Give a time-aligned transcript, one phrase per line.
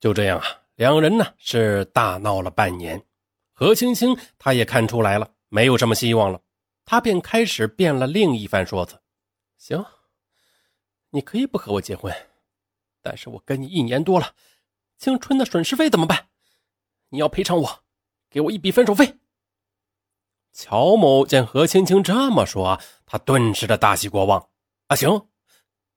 [0.00, 0.46] 就这样啊，
[0.76, 3.04] 两人呢是大闹了半年。
[3.52, 6.40] 何青青她也看出来了，没有什么希望了，
[6.84, 9.00] 她便开始变了另一番说辞
[9.58, 9.84] ：“行，
[11.10, 12.14] 你可以不和我结婚，
[13.02, 14.34] 但是我跟你一年多了，
[14.98, 16.28] 青春的损失费怎么办？
[17.08, 17.84] 你要赔偿我，
[18.30, 19.18] 给我一笔分手费。”
[20.52, 24.48] 乔某见何青青这么说，他顿时的大喜过望
[24.86, 25.28] ：“啊，行，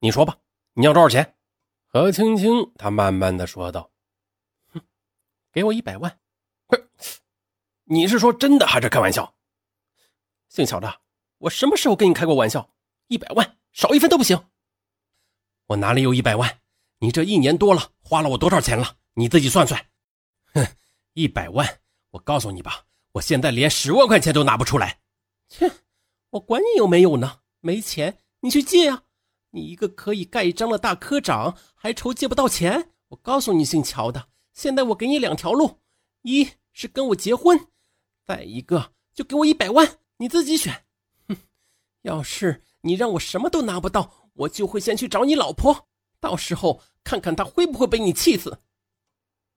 [0.00, 0.36] 你说吧，
[0.74, 1.34] 你要多少钱？”
[1.96, 3.90] 何青青她慢慢的说道
[4.70, 4.82] ：“哼，
[5.50, 6.20] 给我一百万。”
[6.68, 6.78] 哼
[7.84, 9.34] 你是说真的还是开玩笑？
[10.50, 11.00] 姓乔的，
[11.38, 12.70] 我什么时候跟你开过玩笑？
[13.06, 14.38] 一百万少一分都不行。
[15.68, 16.60] 我哪里有一百万？
[16.98, 18.98] 你这一年多了，花了我多少钱了？
[19.14, 19.82] 你自己算算。
[20.52, 20.66] 哼，
[21.14, 21.66] 一百万，
[22.10, 25.00] 我告诉你吧，我现在连十万块钱都拿不出来。
[25.48, 25.72] 切，
[26.28, 27.40] 我管你有没有呢？
[27.60, 29.02] 没钱你去借呀！
[29.56, 32.90] 你一个可以盖章的大科长，还愁借不到钱？
[33.08, 35.78] 我告诉你，姓乔的，现在我给你两条路：
[36.20, 37.58] 一是跟我结婚。
[38.26, 40.84] 再一个，就给我一百万，你自己选。
[41.26, 41.38] 哼，
[42.02, 45.88] 要是你让我什么都拿不到，我就会先去找你老婆，
[46.20, 48.58] 到时候看看她会不会被你气死。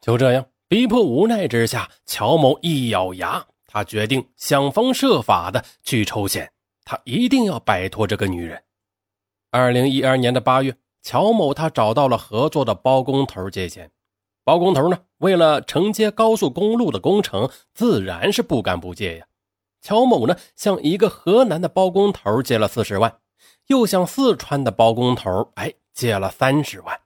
[0.00, 8.60] 就这样，逼迫无奈之下，乔某一咬牙，他决定想方设法的去筹钱，他一定要摆脱这个女人。
[9.54, 13.88] 二零一二年的八月，乔某他找到了合作的包工头借钱。
[14.42, 19.26] 包工头呢，为了承接高速公路的工程，自然是不敢不借呀。
[19.80, 23.20] 乔某呢，向一个河南的包工头借了四十万，
[23.68, 27.00] 又向四川的包工头哎借了三十万。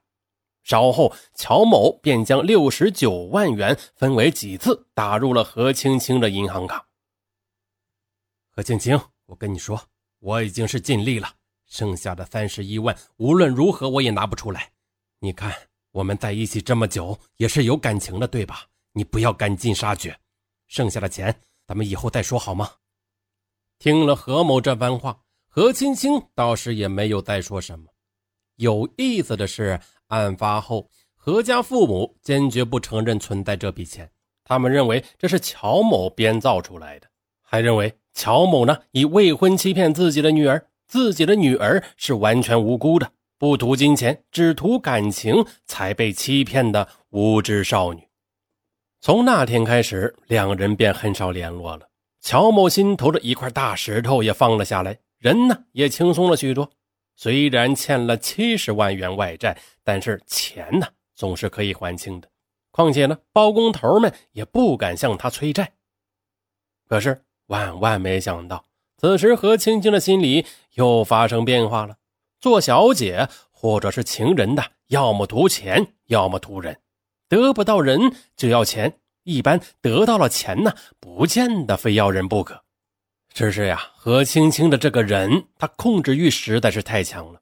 [0.63, 6.87] 稍后，乔某便将六十九万元分为几次打入了何青青的银行卡。
[8.49, 9.79] 何青青，我跟你说，
[10.17, 11.29] 我已经是尽力了，
[11.69, 14.69] 剩下的三十一万无论如何我也拿不出来。
[15.19, 15.55] 你看。
[15.91, 18.63] 我们在一起这么久，也是有感情的，对吧？
[18.93, 20.15] 你不要赶尽杀绝，
[20.67, 22.69] 剩下的钱咱们以后再说好吗？
[23.79, 27.87] 听了何某这番话，何青青倒是也没有再说什么。
[28.57, 29.79] 有意思的是，
[30.09, 34.09] 案发后，何家父母坚决不承认存在这笔钱，
[34.43, 37.07] 他们认为这是乔某编造出来的，
[37.41, 43.11] 还认为乔某呢以未婚欺骗自己的女儿，自己的女儿是完全无辜的。
[43.37, 48.09] 不图金钱，只图感情，才被欺骗的无知少女。
[48.99, 51.87] 从那天开始，两人便很少联络了。
[52.19, 56.69] 乔某心头的一块大石头也放了下来，人呢也轻松了许多。
[57.15, 62.27] 虽然欠了七十万元外债，但是钱呢总是可以还清的。
[62.71, 65.71] 况且呢，包工头们也不敢向他催债。
[66.87, 68.65] 可是万万没想到，
[68.99, 71.95] 此时何青青的心里又发生变化了。
[72.41, 76.77] 做小姐或者是情人的，要么图钱，要么图人，
[77.27, 78.99] 得不到人就要钱。
[79.23, 82.63] 一般得到了钱呢，不见得非要人不可。
[83.33, 87.39] 只是呀，何青青的这个人，他控制欲实在是太强了。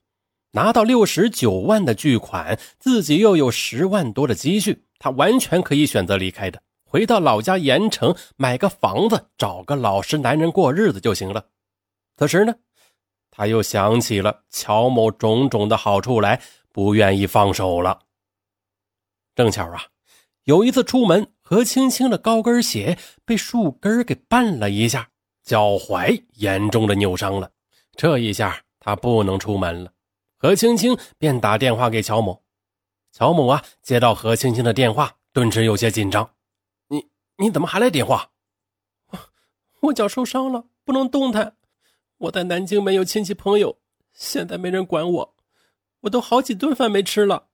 [0.51, 11.45] 拿到六十九万的巨款，自己又有十万多的积蓄，他完全可以选择离开的，回到老家盐城买个房子，找个老实男人过日子就行了。
[12.15, 12.55] 此时呢？
[13.29, 17.99] 他又想起了乔某种种的好处来，不愿意放手了。
[19.35, 19.83] 正巧啊，
[20.45, 25.09] 有一次出门，何青青的高跟鞋被树根给绊了一下，
[25.43, 27.51] 脚踝严重的扭伤了。
[27.95, 29.91] 这一下他不能出门了，
[30.39, 32.41] 何青青便打电话给乔某。
[33.11, 36.27] 乔某啊，接到何青青的电话，顿时有些紧张
[37.37, 38.31] ：“你怎么还来电话？
[39.81, 41.55] 我脚受伤了，不能动弹。”
[42.17, 43.77] 我在南京没有亲戚朋友，
[44.11, 45.35] 现在没人管我，
[46.01, 47.49] 我都好几顿饭没吃了。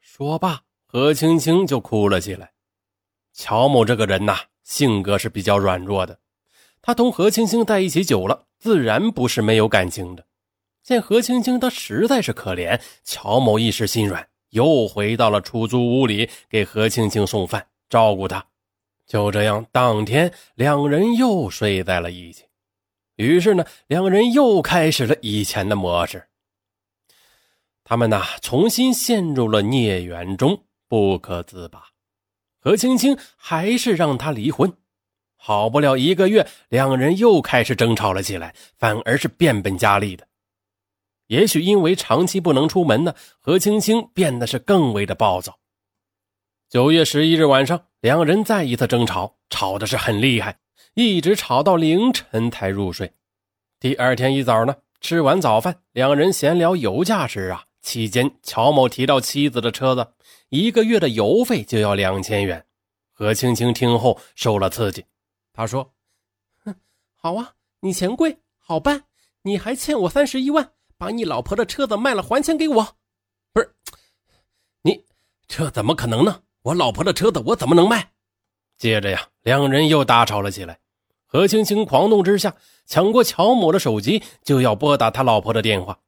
[0.00, 2.52] 说罢，何青青就哭了起来。
[3.32, 6.18] 乔某这个人呐，性格是比较软弱的，
[6.82, 10.26] 他同何青青在一起久了，自然不是没有感情的。
[10.82, 18.44] 见何青青她实在是可怜，乔某一时心软，又回到了出租屋里给何青青送饭，照顾她。
[19.08, 22.44] 就这样，当天两人又睡在了一起。
[23.16, 26.28] 于是呢，两人又开始了以前的模式。
[27.82, 31.86] 他们呐，重新陷入了孽缘中，不可自拔。
[32.60, 34.72] 何青青还是让他离婚。
[35.36, 40.28] 好不了一个月，两人又开始争吵了起来，反而是变本加厉的。
[41.28, 45.58] 也许因为长期不能出门呢，何青青变得是更为的暴躁。
[46.68, 50.60] 九月十一日晚上，两人再一次争吵，吵的是很厉害。
[50.94, 53.12] 一直吵到凌晨才入睡。
[53.80, 60.12] 第二天一早呢，吃完早饭，两人闲聊油价时啊，期间乔某提到妻子的车子，
[60.48, 62.64] 一个月的油费就要两千元。
[63.12, 65.04] 何青青听后受了刺激，
[65.52, 65.92] 她说
[66.64, 66.76] ：“哼，
[67.16, 69.04] 好啊，你钱贵，好办。
[69.42, 72.96] 你还欠我三十一万，把你老婆的车子卖了还钱给我。”
[73.52, 73.74] 不是，
[74.82, 75.04] 你
[75.48, 76.42] 这怎么可能呢？
[76.62, 78.12] 我老婆的车子我怎么能卖？
[78.76, 80.80] 接着呀，两人又大吵了起来。
[81.26, 82.56] 何青青狂怒之下，
[82.86, 85.98] 抢过乔某的手机，就要拨打他老婆的电话。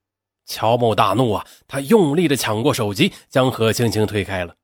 [0.45, 4.55] 乔某大怒啊，他用力的抢过手机，将何青青推开了。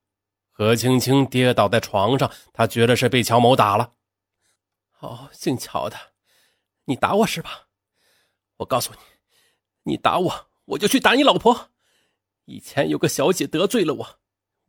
[0.52, 3.92] 何青青跌倒在床上，他觉得是被乔某打了。
[5.00, 5.96] 哦，姓乔的，
[6.86, 7.68] 你打我是吧？
[8.58, 11.70] 我告诉你，你打我，我就去打你老婆。
[12.46, 14.20] 以前有个小姐得罪了我，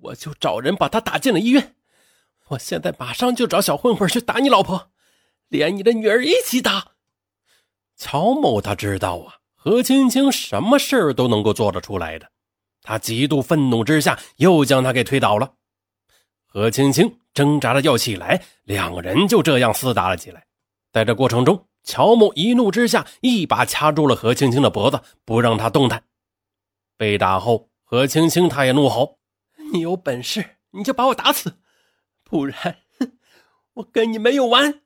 [0.00, 1.75] 我就找人把他打进了医院。
[2.49, 4.91] 我现在马上就找小混混去打你老婆。
[5.49, 6.89] 连你的女儿一起打，
[7.97, 12.29] 乔某他知道啊，何青青什么事儿都能够做得出来的，
[12.83, 15.55] 他极度愤怒之下，又将他给推倒了。
[16.47, 20.45] 何青青挣扎着要起来，两个人就这样厮打了起来。
[20.93, 26.05] 在这过程中，乔某一怒之下，一把掐住了何青青的脖子，不让他动弹。
[26.99, 29.18] 被打后，何青青他也怒吼
[29.73, 31.59] ：“你有本事你就把我打死，
[32.25, 33.12] 不然，哼，
[33.75, 34.81] 我跟你没有完！”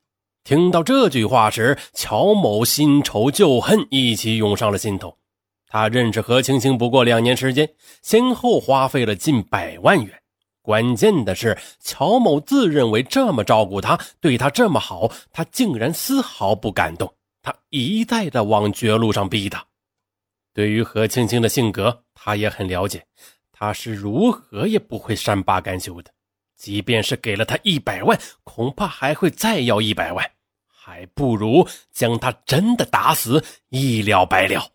[0.44, 5.18] 听到这句话时，乔某新仇旧恨一起涌上了心头。
[5.66, 10.20] 他认识何青青不过两年时间，先后花费了近百万元。
[10.60, 17.14] 关键的是，乔某自认为这么照顾他，对他这么好，他竟然丝毫不感动。
[17.40, 19.64] 他一再的往绝路上逼他。
[20.54, 23.06] 对于何青青的性格，他也很了解，
[23.62, 26.12] 他是如何也不会善罢甘休的。
[26.56, 30.28] 即便是给了他一百万，恐怕还会再要一百万，
[30.66, 34.68] 还不如将他真的打死，一了百了。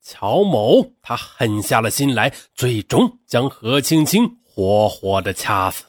[0.00, 5.84] 乔某他狠下了心来，最终将何青青活活的掐死。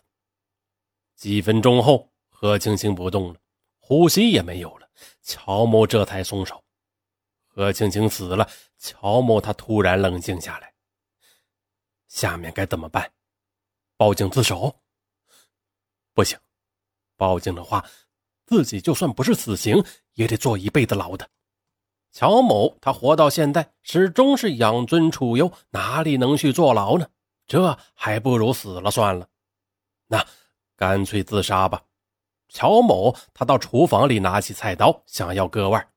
[1.15, 3.39] 几分钟后，何青青不动了，
[3.77, 4.87] 呼吸也没有了，
[5.21, 6.59] 乔某这才松手。
[7.45, 10.73] 何青青死了，乔某他突然冷静下来，
[12.09, 13.09] 下面该怎么办？
[13.95, 14.75] 报警自首？
[16.13, 16.37] 不行，
[17.15, 17.85] 报警的话，
[18.45, 19.81] 自己就算不是死刑，
[20.15, 21.29] 也得坐一辈子牢的。
[22.11, 27.07] 乔某他活到现在，始终是养尊处优，哪里能去坐牢呢？
[27.45, 29.29] 这还不如死了算了。
[30.07, 30.25] 那
[30.75, 31.83] 干脆自杀吧。
[32.47, 35.87] 乔某他到厨房里拿起菜刀，想要割腕，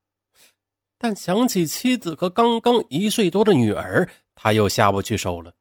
[0.98, 5.54] 但想起妻子和刚刚一岁多的女儿，他又下不去手了。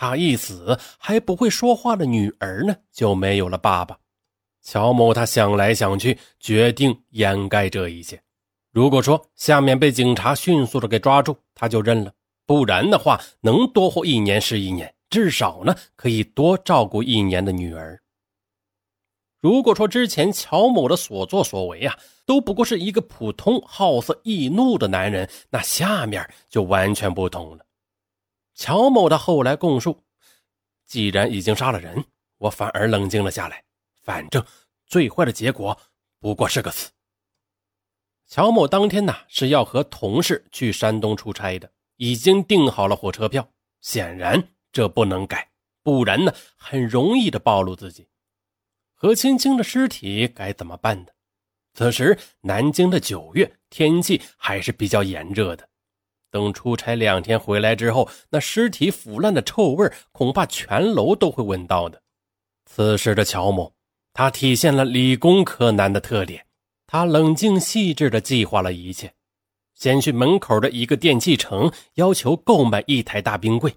[0.00, 3.98] 他一死，还不会说话的女儿呢，就没有了爸爸。
[4.62, 8.22] 乔某他想来想去，决定掩盖这一切。
[8.70, 12.12] 如果说下面被警察迅速的给抓住，他就认了；
[12.46, 18.00] 不然的话，能多活一年是一年，至少呢可以多照顾一年的女儿。
[19.40, 27.64] 如果说之前乔某的所作所为啊，都不过是一个普通好色易怒的男人，那下面就完全不同了。
[28.58, 30.02] 乔某的后来供述，
[30.84, 32.04] 既然已经杀了人，
[32.38, 33.62] 我反而冷静了下来。
[34.02, 34.44] 反正
[34.84, 35.78] 最坏的结果
[36.18, 36.90] 不过是个死。
[38.26, 43.48] 乔某当天呢是要和同事去山东出差的，已经订好了火车票。
[43.80, 45.52] 显然这不能改，
[45.84, 48.08] 不然呢很容易的暴露自己。
[48.92, 51.12] 何青青的尸体该怎么办呢？
[51.74, 55.67] 此时南京的九月天气还是比较炎热的。
[56.30, 62.02] 等出差两天回来之后，那尸体腐烂的臭味恐怕全楼都会闻到的。
[62.66, 63.72] 此时的乔某，
[64.12, 66.44] 他体现了理工科男的特点。
[66.86, 69.12] 他冷静细致地计划了一切，
[69.74, 73.74] 先去门口的一个电器城要求购买一台大冰柜。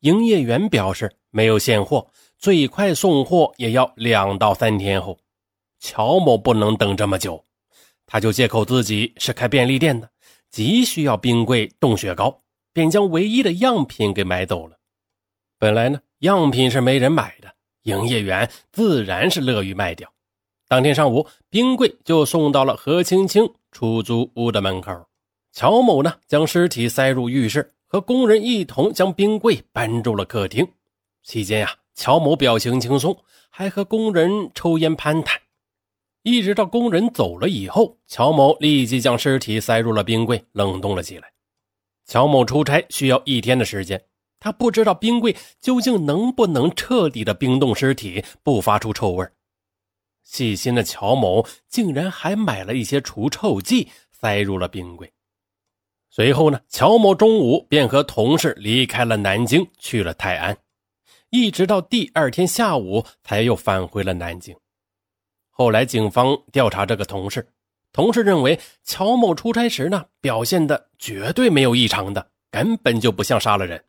[0.00, 5.18] 营业员表示没有现货，最快送货也要两到三天后。
[5.78, 7.44] 乔某不能等这么久，
[8.06, 10.10] 他就借口自己是开便利店的。
[10.50, 14.76] 急需要冰柜冻雪糕，便将唯一的样品给买走了。
[15.58, 17.52] 本来呢，样品是没人买的，
[17.82, 20.12] 营业员自然是乐于卖掉。
[20.68, 25.06] 当天上午，冰柜就送到了何青青出租屋的门口。
[25.52, 30.68] 乔某呢，将尸体塞入浴室，和工人一同将冰柜搬入了客厅。
[31.22, 33.16] 期间呀，乔某表情轻松，
[33.48, 35.40] 还和工人抽烟攀谈。
[36.28, 41.32] 一直到工人走了以后，乔某立即将尸体塞入了冰柜，冷冻了起来。
[42.04, 44.04] 乔某出差需要一天的时间，
[44.38, 49.26] 他不知道冰柜究竟能不能彻底的冰冻尸体，不发出臭味。
[50.22, 55.10] 细心的乔某竟然还买了一些除臭剂，塞入了冰柜。
[56.10, 60.58] 随后呢，乔某中午便和同事离开了南京，去了泰安。
[61.30, 64.54] 一直到第二天下午才又返回了南京。
[65.58, 67.48] 后来警方调查这个同事，
[67.92, 73.84] 同事认为乔某出差时呢表现的绝对没有异常的，根本就不像杀了人。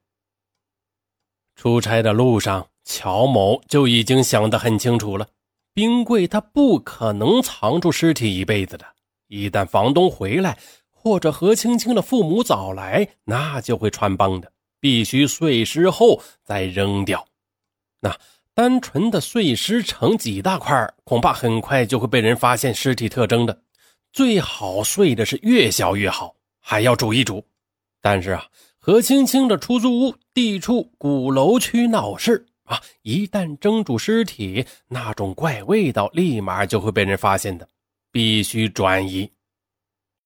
[1.55, 5.27] 出差的路上，乔某就已经想得很清楚了，
[5.71, 8.85] 冰柜他不可能藏住尸体一辈子的，
[9.27, 10.57] 一旦房东回来。
[11.01, 17.25] 或者何青青的父母早来，那就会穿帮的，必须碎尸后再扔掉。
[18.01, 18.19] 那
[18.59, 23.57] 单纯的碎尸成几大块，恐怕很快就会被人发现尸体特征的。
[24.11, 27.41] 最好碎的是越小越好，还要煮一煮。
[28.01, 28.45] 但是啊，
[28.77, 37.65] 何青青的出租屋地处鼓楼区闹市啊，一旦蒸煮尸体，那种怪味道立马就会被人发现的，
[38.11, 39.31] 必须转移。